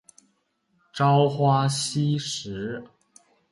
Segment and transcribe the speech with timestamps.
[0.91, 2.83] 朝花夕拾